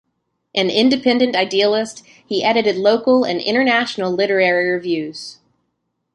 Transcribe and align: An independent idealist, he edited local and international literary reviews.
An 0.55 0.71
independent 0.71 1.35
idealist, 1.35 2.01
he 2.25 2.43
edited 2.43 2.75
local 2.75 3.23
and 3.23 3.39
international 3.39 4.11
literary 4.11 4.67
reviews. 4.71 5.37